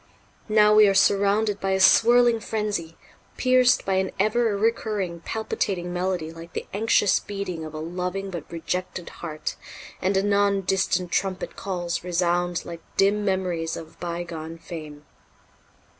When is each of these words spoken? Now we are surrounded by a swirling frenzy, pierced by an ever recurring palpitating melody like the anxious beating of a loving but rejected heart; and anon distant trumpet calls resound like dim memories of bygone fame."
Now 0.49 0.73
we 0.73 0.87
are 0.87 0.95
surrounded 0.95 1.59
by 1.59 1.73
a 1.73 1.79
swirling 1.79 2.39
frenzy, 2.39 2.97
pierced 3.37 3.85
by 3.85 3.97
an 3.97 4.09
ever 4.19 4.57
recurring 4.57 5.19
palpitating 5.19 5.93
melody 5.93 6.31
like 6.31 6.53
the 6.53 6.65
anxious 6.73 7.19
beating 7.19 7.63
of 7.63 7.75
a 7.75 7.79
loving 7.79 8.31
but 8.31 8.51
rejected 8.51 9.09
heart; 9.21 9.57
and 10.01 10.17
anon 10.17 10.61
distant 10.61 11.11
trumpet 11.11 11.55
calls 11.55 12.03
resound 12.03 12.65
like 12.65 12.81
dim 12.97 13.23
memories 13.23 13.77
of 13.77 13.99
bygone 13.99 14.57
fame." 14.57 15.05